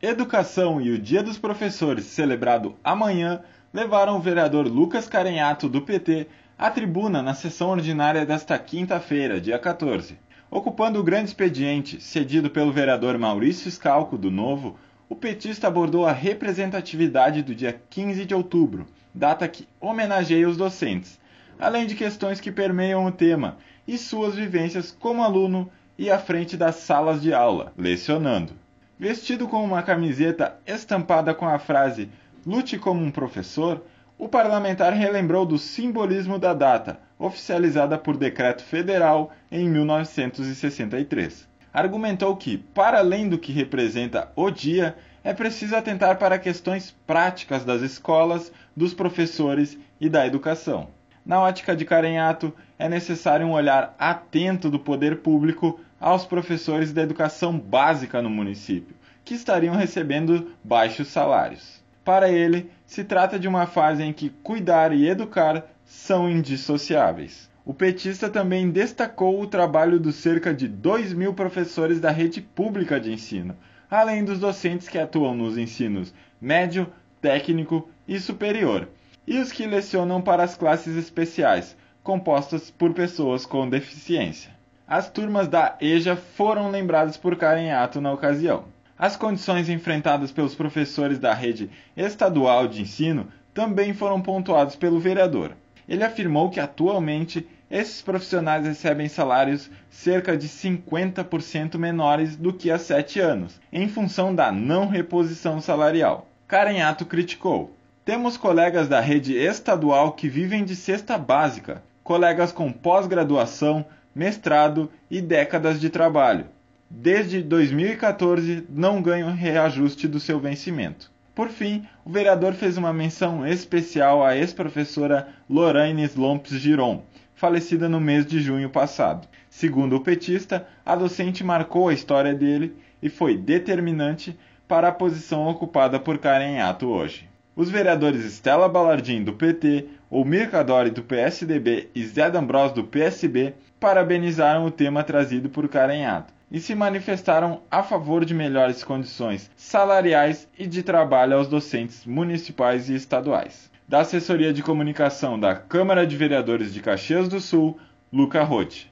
Educação 0.00 0.80
e 0.80 0.92
o 0.92 0.98
Dia 0.98 1.24
dos 1.24 1.38
Professores, 1.38 2.04
celebrado 2.04 2.76
amanhã, 2.84 3.42
levaram 3.74 4.16
o 4.16 4.20
vereador 4.20 4.68
Lucas 4.68 5.08
Carenhato, 5.08 5.68
do 5.68 5.82
PT, 5.82 6.28
à 6.56 6.70
tribuna 6.70 7.20
na 7.20 7.34
sessão 7.34 7.70
ordinária 7.70 8.24
desta 8.24 8.56
quinta-feira, 8.60 9.40
dia 9.40 9.58
14. 9.58 10.16
Ocupando 10.48 11.00
o 11.00 11.02
grande 11.02 11.30
expediente, 11.30 12.00
cedido 12.00 12.48
pelo 12.48 12.70
vereador 12.70 13.18
Maurício 13.18 13.68
Scalco, 13.68 14.16
do 14.16 14.30
Novo, 14.30 14.78
o 15.08 15.16
petista 15.16 15.66
abordou 15.66 16.06
a 16.06 16.12
representatividade 16.12 17.42
do 17.42 17.52
dia 17.52 17.82
15 17.90 18.24
de 18.24 18.32
outubro, 18.32 18.86
data 19.12 19.48
que 19.48 19.66
homenageia 19.80 20.48
os 20.48 20.56
docentes, 20.56 21.18
além 21.58 21.88
de 21.88 21.96
questões 21.96 22.40
que 22.40 22.52
permeiam 22.52 23.04
o 23.04 23.10
tema 23.10 23.58
e 23.84 23.98
suas 23.98 24.36
vivências 24.36 24.96
como 24.96 25.24
aluno 25.24 25.68
e 25.98 26.08
à 26.08 26.20
frente 26.20 26.56
das 26.56 26.76
salas 26.76 27.20
de 27.20 27.34
aula, 27.34 27.72
lecionando. 27.76 28.67
Vestido 29.00 29.46
com 29.46 29.62
uma 29.64 29.80
camiseta 29.80 30.58
estampada 30.66 31.32
com 31.32 31.46
a 31.46 31.60
frase 31.60 32.10
Lute 32.44 32.76
como 32.76 33.00
um 33.00 33.12
professor, 33.12 33.84
o 34.18 34.28
parlamentar 34.28 34.92
relembrou 34.92 35.46
do 35.46 35.56
simbolismo 35.56 36.36
da 36.36 36.52
data, 36.52 36.98
oficializada 37.16 37.96
por 37.96 38.16
decreto 38.16 38.64
federal 38.64 39.30
em 39.52 39.68
1963. 39.68 41.46
Argumentou 41.72 42.34
que, 42.34 42.58
para 42.58 42.98
além 42.98 43.28
do 43.28 43.38
que 43.38 43.52
representa 43.52 44.32
o 44.34 44.50
dia, 44.50 44.96
é 45.22 45.32
preciso 45.32 45.76
atentar 45.76 46.18
para 46.18 46.36
questões 46.36 46.90
práticas 47.06 47.64
das 47.64 47.82
escolas, 47.82 48.50
dos 48.76 48.92
professores 48.92 49.78
e 50.00 50.08
da 50.08 50.26
educação. 50.26 50.88
Na 51.24 51.40
ótica 51.40 51.76
de 51.76 51.84
Carenhato, 51.84 52.52
é 52.76 52.88
necessário 52.88 53.46
um 53.46 53.52
olhar 53.52 53.94
atento 53.96 54.68
do 54.68 54.80
poder 54.80 55.18
público 55.18 55.78
aos 56.00 56.24
professores 56.24 56.92
da 56.92 57.02
educação 57.02 57.58
básica 57.58 58.22
no 58.22 58.30
município, 58.30 58.94
que 59.24 59.34
estariam 59.34 59.74
recebendo 59.74 60.52
baixos 60.62 61.08
salários. 61.08 61.82
Para 62.04 62.30
ele, 62.30 62.70
se 62.86 63.04
trata 63.04 63.38
de 63.38 63.46
uma 63.46 63.66
fase 63.66 64.02
em 64.02 64.12
que 64.12 64.30
cuidar 64.42 64.92
e 64.92 65.06
educar 65.06 65.64
são 65.84 66.30
indissociáveis. 66.30 67.50
O 67.64 67.74
petista 67.74 68.30
também 68.30 68.70
destacou 68.70 69.42
o 69.42 69.46
trabalho 69.46 70.00
dos 70.00 70.14
cerca 70.14 70.54
de 70.54 70.66
2 70.66 71.12
mil 71.12 71.34
professores 71.34 72.00
da 72.00 72.10
rede 72.10 72.40
pública 72.40 72.98
de 72.98 73.12
ensino, 73.12 73.54
além 73.90 74.24
dos 74.24 74.38
docentes 74.38 74.88
que 74.88 74.98
atuam 74.98 75.34
nos 75.34 75.58
ensinos 75.58 76.14
médio, 76.40 76.90
técnico 77.20 77.88
e 78.06 78.18
superior, 78.18 78.88
e 79.26 79.38
os 79.38 79.52
que 79.52 79.66
lecionam 79.66 80.22
para 80.22 80.42
as 80.42 80.56
classes 80.56 80.96
especiais, 80.96 81.76
compostas 82.02 82.70
por 82.70 82.94
pessoas 82.94 83.44
com 83.44 83.68
deficiência. 83.68 84.57
As 84.88 85.10
turmas 85.10 85.46
da 85.48 85.76
EJA 85.82 86.16
foram 86.16 86.70
lembradas 86.70 87.18
por 87.18 87.36
Carenhato 87.36 88.00
na 88.00 88.10
ocasião. 88.10 88.64
As 88.98 89.16
condições 89.16 89.68
enfrentadas 89.68 90.32
pelos 90.32 90.54
professores 90.54 91.18
da 91.18 91.34
rede 91.34 91.68
estadual 91.94 92.66
de 92.66 92.80
ensino 92.80 93.28
também 93.52 93.92
foram 93.92 94.18
pontuadas 94.18 94.76
pelo 94.76 94.98
vereador. 94.98 95.52
Ele 95.86 96.02
afirmou 96.02 96.48
que 96.48 96.58
atualmente 96.58 97.46
esses 97.70 98.00
profissionais 98.00 98.64
recebem 98.64 99.10
salários 99.10 99.70
cerca 99.90 100.34
de 100.38 100.48
50% 100.48 101.76
menores 101.76 102.34
do 102.34 102.50
que 102.50 102.70
há 102.70 102.78
sete 102.78 103.20
anos, 103.20 103.60
em 103.70 103.90
função 103.90 104.34
da 104.34 104.50
não 104.50 104.88
reposição 104.88 105.60
salarial. 105.60 106.26
Carenhato 106.46 107.04
criticou. 107.04 107.76
Temos 108.06 108.38
colegas 108.38 108.88
da 108.88 109.00
rede 109.00 109.36
estadual 109.36 110.12
que 110.12 110.30
vivem 110.30 110.64
de 110.64 110.74
cesta 110.74 111.18
básica, 111.18 111.82
colegas 112.02 112.52
com 112.52 112.72
pós-graduação, 112.72 113.84
mestrado 114.18 114.90
e 115.08 115.20
décadas 115.22 115.80
de 115.80 115.88
trabalho 115.88 116.46
desde 116.90 117.42
2014 117.42 118.66
não 118.68 119.02
ganham 119.02 119.32
reajuste 119.32 120.08
do 120.08 120.18
seu 120.18 120.40
vencimento. 120.40 121.10
Por 121.34 121.48
fim, 121.48 121.86
o 122.04 122.10
vereador 122.10 122.54
fez 122.54 122.76
uma 122.76 122.92
menção 122.92 123.46
especial 123.46 124.24
à 124.24 124.36
ex-professora 124.36 125.28
Lorraine 125.48 126.08
Lompes 126.16 126.58
Giron, 126.58 127.04
falecida 127.34 127.88
no 127.88 128.00
mês 128.00 128.26
de 128.26 128.40
junho 128.40 128.70
passado. 128.70 129.28
Segundo 129.48 129.96
o 129.96 130.00
petista, 130.00 130.66
a 130.84 130.96
docente 130.96 131.44
marcou 131.44 131.88
a 131.88 131.94
história 131.94 132.34
dele 132.34 132.74
e 133.00 133.08
foi 133.08 133.36
determinante 133.36 134.36
para 134.66 134.88
a 134.88 134.92
posição 134.92 135.46
ocupada 135.46 136.00
por 136.00 136.18
Karen 136.18 136.58
Ato 136.60 136.88
hoje. 136.88 137.28
Os 137.58 137.68
vereadores 137.68 138.24
Estela 138.24 138.68
Balardim, 138.68 139.24
do 139.24 139.32
PT, 139.32 139.86
Olmir 140.08 140.48
Cadori, 140.48 140.92
do 140.92 141.02
PSDB 141.02 141.88
e 141.92 142.06
Zé 142.06 142.30
D'Ambros, 142.30 142.70
do 142.70 142.84
PSB, 142.84 143.52
parabenizaram 143.80 144.64
o 144.64 144.70
tema 144.70 145.02
trazido 145.02 145.48
por 145.48 145.68
Karen 145.68 146.06
Ato 146.06 146.32
e 146.52 146.60
se 146.60 146.72
manifestaram 146.76 147.62
a 147.68 147.82
favor 147.82 148.24
de 148.24 148.32
melhores 148.32 148.84
condições 148.84 149.50
salariais 149.56 150.46
e 150.56 150.68
de 150.68 150.84
trabalho 150.84 151.36
aos 151.36 151.48
docentes 151.48 152.06
municipais 152.06 152.88
e 152.88 152.94
estaduais. 152.94 153.68
Da 153.88 154.02
Assessoria 154.02 154.52
de 154.52 154.62
Comunicação 154.62 155.36
da 155.36 155.56
Câmara 155.56 156.06
de 156.06 156.16
Vereadores 156.16 156.72
de 156.72 156.78
Caxias 156.78 157.28
do 157.28 157.40
Sul, 157.40 157.76
Luca 158.12 158.44
Rotti. 158.44 158.88